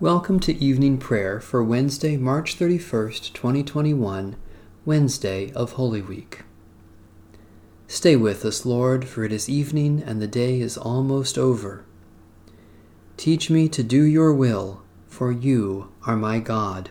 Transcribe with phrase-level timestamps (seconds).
[0.00, 4.34] Welcome to evening prayer for Wednesday, March 31st, 2021,
[4.86, 6.40] Wednesday of Holy Week.
[7.86, 11.84] Stay with us, Lord, for it is evening and the day is almost over.
[13.18, 16.88] Teach me to do your will, for you are my God.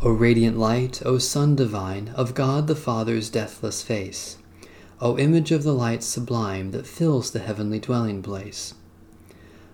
[0.00, 4.38] O radiant light, O Sun divine, of God the Father's deathless face,
[5.00, 8.74] O image of the light sublime that fills the heavenly dwelling place.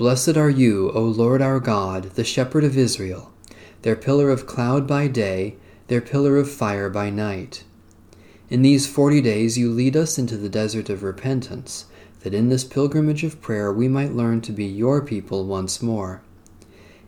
[0.00, 3.34] Blessed are you, O Lord our God, the shepherd of Israel,
[3.82, 5.56] their pillar of cloud by day,
[5.88, 7.64] their pillar of fire by night.
[8.48, 11.84] In these forty days you lead us into the desert of repentance,
[12.20, 16.22] that in this pilgrimage of prayer we might learn to be your people once more.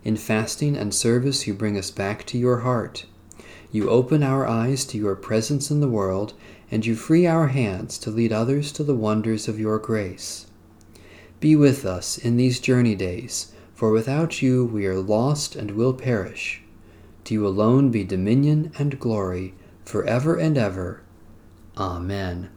[0.04, 3.06] In fasting and service you bring us back to your heart.
[3.70, 6.34] You open our eyes to your presence in the world,
[6.70, 10.46] and you free our hands to lead others to the wonders of your grace.
[11.42, 15.92] Be with us in these journey days, for without you we are lost and will
[15.92, 16.62] perish.
[17.24, 21.02] To you alone be dominion and glory, for ever and ever.
[21.76, 22.50] Amen.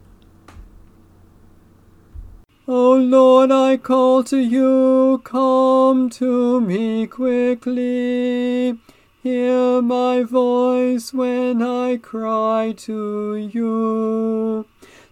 [2.67, 8.77] O Lord, I call to you, come to me quickly.
[9.23, 14.67] Hear my voice when I cry to you.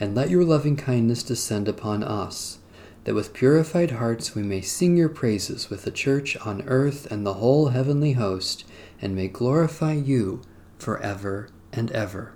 [0.00, 2.58] and let your loving kindness descend upon us,
[3.04, 7.26] that with purified hearts we may sing your praises with the church on earth and
[7.26, 8.64] the whole heavenly host,
[9.00, 10.40] and may glorify you
[10.78, 12.32] for ever and ever.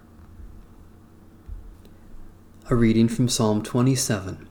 [2.71, 4.49] A reading from Psalm 27.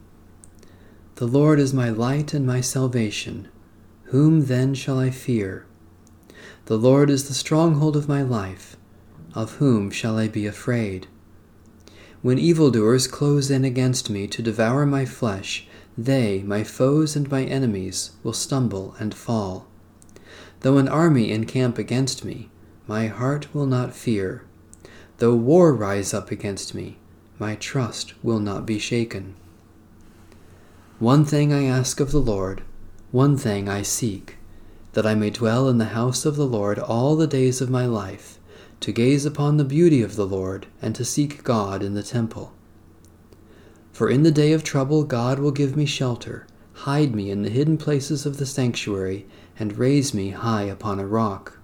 [1.16, 3.48] The Lord is my light and my salvation.
[4.06, 5.66] Whom then shall I fear?
[6.66, 8.76] The Lord is the stronghold of my life.
[9.34, 11.06] Of whom shall I be afraid?
[12.24, 15.66] When evildoers close in against me to devour my flesh,
[15.98, 19.66] they, my foes and my enemies, will stumble and fall.
[20.60, 22.48] Though an army encamp against me,
[22.88, 24.42] my heart will not fear.
[25.18, 26.96] Though war rise up against me,
[27.38, 29.34] my trust will not be shaken.
[30.98, 32.62] One thing I ask of the Lord,
[33.12, 34.38] one thing I seek,
[34.94, 37.84] that I may dwell in the house of the Lord all the days of my
[37.84, 38.38] life,
[38.84, 42.52] to gaze upon the beauty of the Lord, and to seek God in the temple.
[43.92, 47.48] For in the day of trouble God will give me shelter, Hide me in the
[47.48, 49.26] hidden places of the sanctuary,
[49.58, 51.58] and raise me high upon a rock.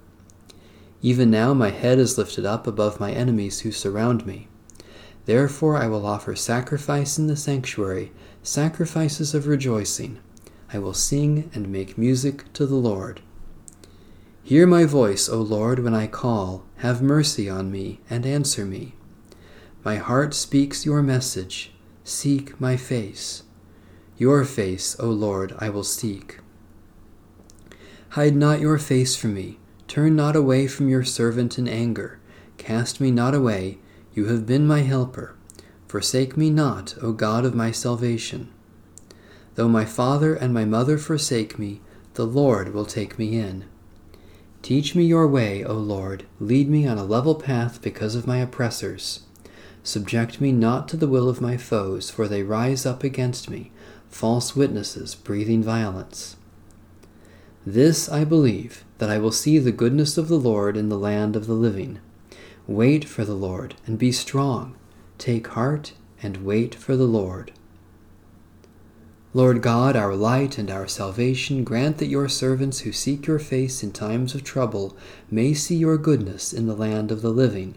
[1.02, 4.48] Even now my head is lifted up above my enemies who surround me.
[5.26, 8.12] Therefore I will offer sacrifice in the sanctuary,
[8.42, 10.20] sacrifices of rejoicing.
[10.72, 13.20] I will sing and make music to the Lord.
[14.42, 16.64] Hear my voice, O Lord, when I call.
[16.78, 18.94] Have mercy on me and answer me.
[19.84, 21.72] My heart speaks your message.
[22.04, 23.44] Seek my face.
[24.16, 26.40] Your face, O Lord, I will seek.
[28.10, 29.58] Hide not your face from me.
[29.86, 32.18] Turn not away from your servant in anger.
[32.58, 33.78] Cast me not away.
[34.14, 35.36] You have been my helper.
[35.86, 38.50] Forsake me not, O God of my salvation.
[39.54, 41.80] Though my father and my mother forsake me,
[42.14, 43.64] the Lord will take me in.
[44.62, 46.26] Teach me your way, O Lord.
[46.38, 49.20] Lead me on a level path because of my oppressors.
[49.82, 53.72] Subject me not to the will of my foes, for they rise up against me,
[54.10, 56.36] false witnesses breathing violence.
[57.64, 61.36] This I believe, that I will see the goodness of the Lord in the land
[61.36, 61.98] of the living.
[62.66, 64.76] Wait for the Lord, and be strong.
[65.16, 65.92] Take heart,
[66.22, 67.52] and wait for the Lord.
[69.32, 73.80] Lord God, our light and our salvation, grant that your servants who seek your face
[73.80, 74.96] in times of trouble
[75.30, 77.76] may see your goodness in the land of the living,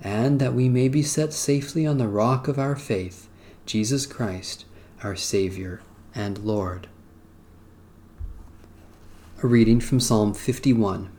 [0.00, 3.28] and that we may be set safely on the rock of our faith,
[3.66, 4.66] Jesus Christ,
[5.02, 5.80] our Savior
[6.14, 6.86] and Lord.
[9.42, 11.10] A reading from Psalm 51.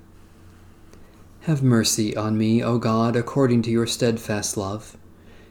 [1.42, 4.96] Have mercy on me, O God, according to your steadfast love.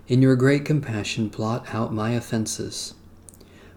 [0.08, 2.94] In your great compassion, blot out my offenses.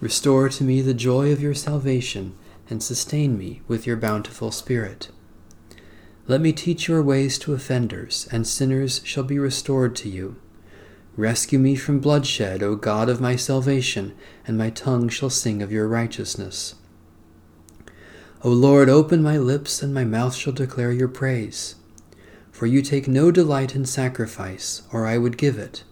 [0.00, 2.34] Restore to me the joy of your salvation,
[2.70, 5.08] and sustain me with your bountiful Spirit.
[6.28, 10.36] Let me teach your ways to offenders, and sinners shall be restored to you.
[11.16, 14.14] Rescue me from bloodshed, O God of my salvation,
[14.46, 16.76] and my tongue shall sing of your righteousness.
[18.44, 21.74] O Lord, open my lips, and my mouth shall declare your praise.
[22.52, 25.82] For you take no delight in sacrifice, or I would give it.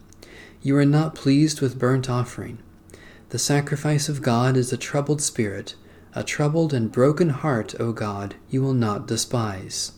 [0.62, 2.58] You are not pleased with burnt offering.
[3.30, 5.74] The sacrifice of God is a troubled spirit,
[6.14, 9.92] a troubled and broken heart, O God, you will not despise.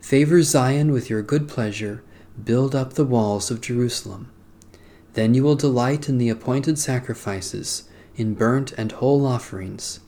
[0.00, 2.02] Favor Zion with your good pleasure,
[2.44, 4.30] build up the walls of Jerusalem.
[5.14, 10.00] Then you will delight in the appointed sacrifices, in burnt and whole offerings.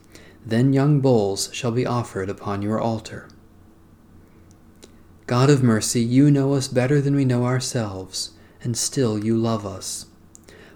[0.45, 3.27] Then young bulls shall be offered upon your altar.
[5.25, 9.65] God of mercy, you know us better than we know ourselves, and still you love
[9.65, 10.05] us.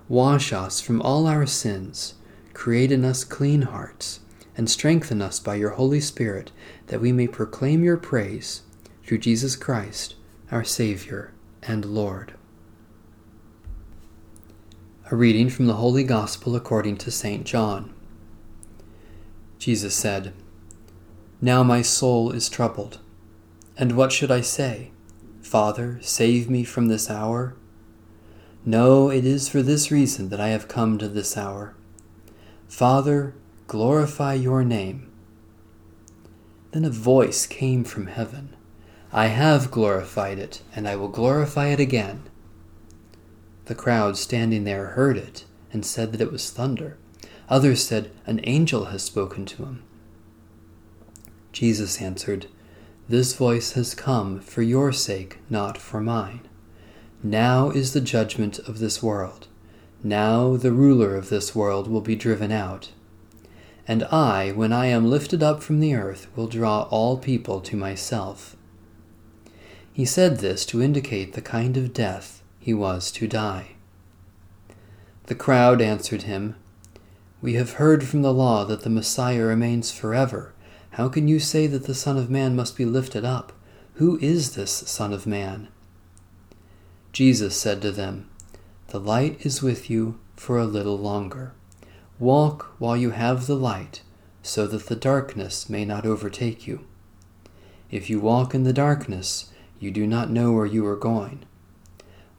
[0.10, 2.14] Wash us from all our sins,
[2.54, 4.22] create in us clean hearts,
[4.56, 6.52] and strengthen us by your Holy Spirit,
[6.88, 8.62] that we may proclaim your praise
[9.04, 10.16] through Jesus Christ,
[10.52, 12.34] our Savior and Lord.
[15.12, 17.46] A reading from the Holy Gospel according to St.
[17.46, 17.94] John.
[19.60, 20.34] Jesus said,
[21.42, 23.00] Now my soul is troubled.
[23.78, 24.92] And what should I say?
[25.42, 27.56] Father, save me from this hour?
[28.68, 31.74] No, it is for this reason that I have come to this hour.
[32.68, 33.34] Father,
[33.66, 35.10] glorify your name.
[36.72, 38.54] Then a voice came from heaven
[39.10, 42.24] I have glorified it, and I will glorify it again.
[43.68, 46.98] The crowd standing there heard it and said that it was thunder.
[47.48, 49.84] Others said, An angel has spoken to him.
[51.54, 52.48] Jesus answered,
[53.08, 56.42] This voice has come for your sake, not for mine.
[57.24, 59.48] Now is the judgment of this world.
[60.04, 62.92] Now the ruler of this world will be driven out.
[63.88, 67.76] And I, when I am lifted up from the earth, will draw all people to
[67.76, 68.56] myself.
[69.92, 73.70] He said this to indicate the kind of death he was to die.
[75.26, 76.56] The crowd answered him,
[77.42, 80.54] We have heard from the law that the Messiah remains forever.
[80.92, 83.54] How can you say that the Son of Man must be lifted up?
[83.96, 85.70] Who is this Son of Man?
[87.12, 88.30] Jesus said to them,
[88.88, 91.54] The light is with you for a little longer.
[92.20, 94.02] Walk while you have the light,
[94.42, 96.86] so that the darkness may not overtake you.
[97.90, 101.46] If you walk in the darkness, you do not know where you are going.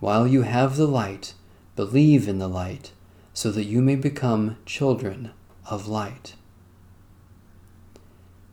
[0.01, 1.35] While you have the light,
[1.77, 2.93] believe in the light,
[3.33, 5.31] so that you may become children
[5.67, 6.35] of light.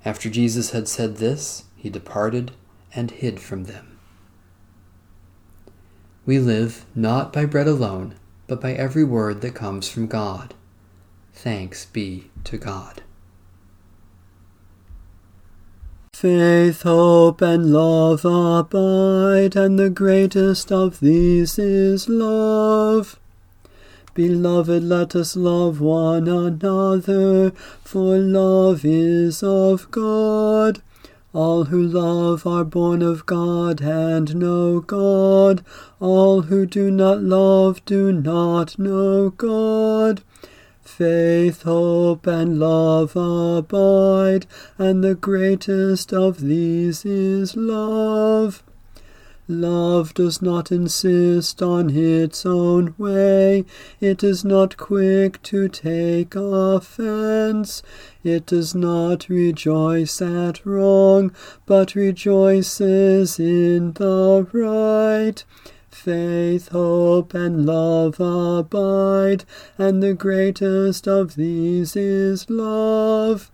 [0.03, 2.51] After Jesus had said this, he departed
[2.93, 3.94] and hid from them.
[6.25, 8.15] We live not by bread alone,
[8.47, 10.53] but by every word that comes from God.
[11.33, 13.03] Thanks be to God.
[16.13, 23.19] Faith, hope, and love abide, and the greatest of these is love.
[24.13, 27.51] Beloved, let us love one another,
[27.83, 30.81] for love is of God.
[31.35, 35.65] All who love are born of God and know God.
[35.99, 40.23] All who do not love do not know God.
[40.81, 44.45] Faith, hope, and love abide,
[44.77, 48.63] and the greatest of these is love.
[49.47, 53.63] Love does not insist on its own way.
[53.99, 57.83] It is not quick to take offense.
[58.23, 61.31] It does not rejoice at wrong,
[61.67, 65.43] but rejoices in the right.
[65.91, 69.45] Faith, hope, and love abide,
[69.77, 73.51] and the greatest of these is love.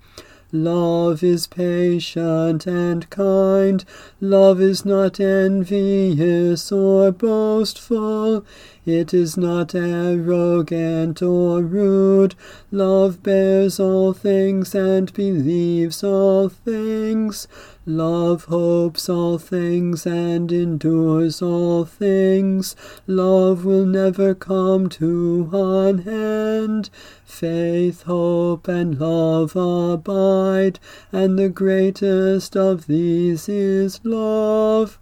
[0.53, 3.85] Love is patient and kind.
[4.19, 8.45] Love is not envious or boastful.
[8.85, 12.33] It is not arrogant or rude.
[12.71, 17.47] Love bears all things and believes all things.
[17.85, 22.75] Love hopes all things and endures all things.
[23.05, 26.89] Love will never come to an end.
[27.23, 30.79] Faith, hope, and love abide,
[31.11, 34.97] and the greatest of these is love.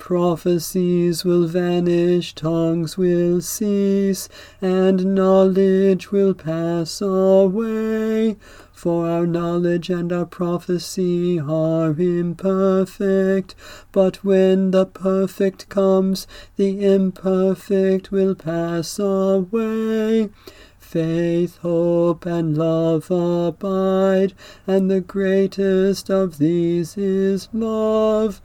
[0.00, 4.30] Prophecies will vanish, tongues will cease,
[4.60, 8.36] and knowledge will pass away.
[8.72, 13.54] For our knowledge and our prophecy are imperfect,
[13.92, 16.26] but when the perfect comes,
[16.56, 20.30] the imperfect will pass away.
[20.78, 24.32] Faith, hope, and love abide,
[24.66, 28.40] and the greatest of these is love.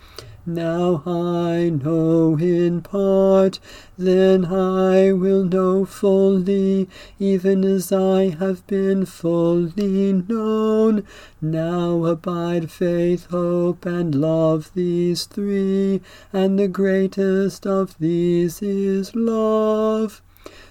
[0.47, 3.59] Now I know in part,
[3.97, 6.87] then I will know fully,
[7.17, 11.03] even as I have been fully known.
[11.41, 20.21] Now abide faith, hope, and love, these three, and the greatest of these is love.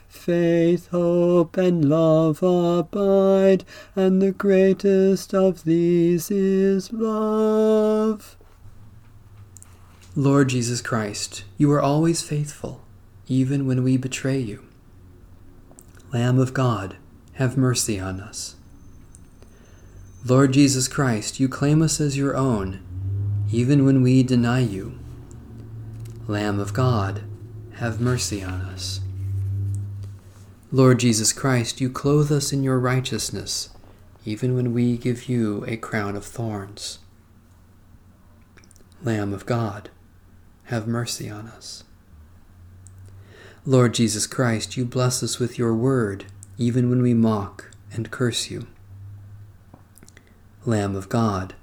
[0.06, 3.64] Faith, hope, and love abide,
[3.96, 8.36] and the greatest of these is love.
[10.16, 12.80] Lord Jesus Christ, you are always faithful,
[13.26, 14.64] even when we betray you.
[16.12, 16.94] Lamb of God,
[17.32, 18.54] have mercy on us.
[20.24, 22.80] Lord Jesus Christ, you claim us as your own,
[23.50, 24.96] even when we deny you.
[26.28, 27.24] Lamb of God,
[27.78, 29.00] have mercy on us.
[30.70, 33.70] Lord Jesus Christ, you clothe us in your righteousness,
[34.24, 37.00] even when we give you a crown of thorns.
[39.02, 39.90] Lamb of God,
[40.64, 41.84] have mercy on us.
[43.66, 46.26] Lord Jesus Christ, you bless us with your word,
[46.58, 48.66] even when we mock and curse you.
[50.66, 51.54] Lamb of God,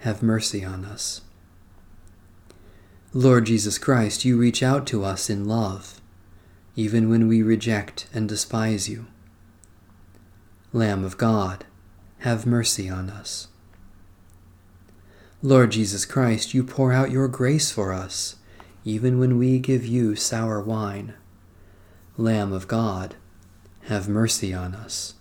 [0.00, 1.22] have mercy on us.
[3.12, 6.00] Lord Jesus Christ, you reach out to us in love,
[6.74, 9.06] even when we reject and despise you.
[10.72, 11.64] Lamb of God,
[12.18, 13.48] have mercy on us.
[15.42, 18.36] Lord Jesus Christ, you pour out your grace for us,
[18.84, 21.12] even when we give you sour wine.
[22.16, 23.16] Lamb of God,
[23.82, 25.14] have mercy on us.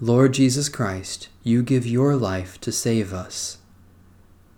[0.00, 3.58] Lord Jesus Christ, you give your life to save us,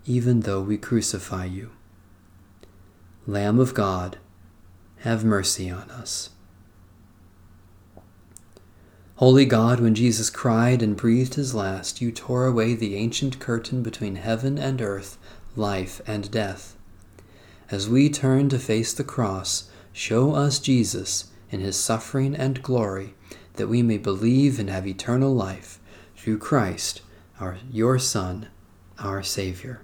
[0.06, 1.70] even though we crucify you.
[3.26, 4.16] Lamb of God,
[5.00, 6.30] have mercy on us.
[9.22, 13.80] Holy God, when Jesus cried and breathed his last, you tore away the ancient curtain
[13.80, 15.16] between heaven and earth,
[15.54, 16.74] life and death.
[17.70, 23.14] As we turn to face the cross, show us Jesus in his suffering and glory,
[23.54, 25.78] that we may believe and have eternal life
[26.16, 27.00] through Christ,
[27.38, 28.48] our, your Son,
[28.98, 29.82] our Savior.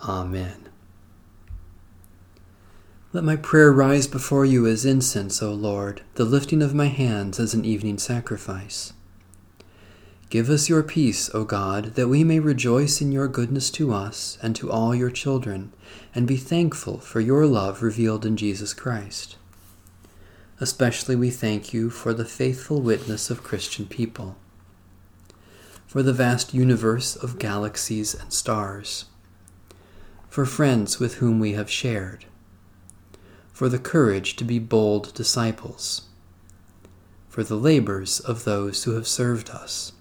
[0.00, 0.68] Amen.
[3.14, 7.38] Let my prayer rise before you as incense, O Lord, the lifting of my hands
[7.38, 8.92] as an evening sacrifice.
[10.30, 14.36] Give us your peace, O God, that we may rejoice in your goodness to us
[14.42, 15.72] and to all your children,
[16.12, 19.36] and be thankful for your love revealed in Jesus Christ.
[20.58, 24.34] Especially we thank you for the faithful witness of Christian people,
[25.86, 29.04] for the vast universe of galaxies and stars,
[30.28, 32.24] for friends with whom we have shared,
[33.54, 36.02] for the courage to be bold disciples,
[37.30, 39.92] for the labors of those who have served us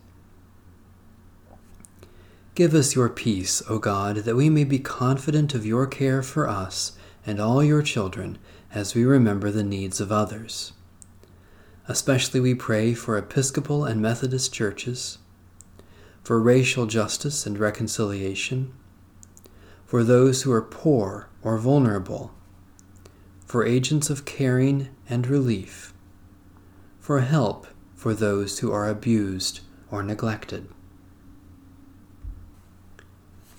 [2.55, 6.48] Give us your peace, O God, that we may be confident of your care for
[6.48, 6.91] us
[7.25, 8.38] and all your children
[8.72, 10.72] as we remember the needs of others.
[11.88, 15.17] Especially we pray for Episcopal and Methodist churches,
[16.22, 18.72] for racial justice and reconciliation,
[19.83, 22.36] for those who are poor or vulnerable,
[23.53, 25.93] for agents of caring and relief,
[27.00, 29.60] for help for those who are abused
[29.91, 30.67] or neglected.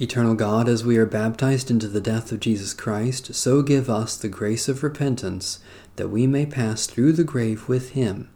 [0.01, 4.17] Eternal God, as we are baptized into the death of Jesus Christ, so give us
[4.17, 5.61] the grace of repentance,
[5.95, 8.29] that we may pass through the grave with him,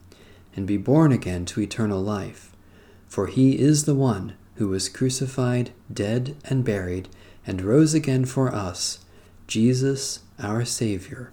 [0.55, 2.55] and be born again to eternal life.
[3.09, 7.09] For he is the one who was crucified, dead, and buried,
[7.45, 9.05] and rose again for us,
[9.49, 11.33] Jesus our Saviour.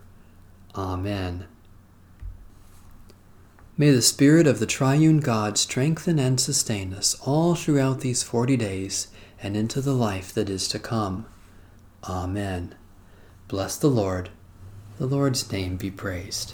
[0.75, 1.47] Amen.
[3.77, 8.55] May the Spirit of the Triune God strengthen and sustain us all throughout these forty
[8.55, 9.07] days
[9.41, 11.25] and into the life that is to come.
[12.03, 12.75] Amen.
[13.47, 14.29] Bless the Lord.
[14.97, 16.53] The Lord's name be praised.